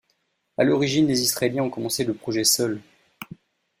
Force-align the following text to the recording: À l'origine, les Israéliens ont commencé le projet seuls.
À 0.57 0.63
l'origine, 0.63 1.05
les 1.05 1.21
Israéliens 1.21 1.61
ont 1.61 1.69
commencé 1.69 2.03
le 2.03 2.15
projet 2.15 2.43
seuls. 2.43 2.81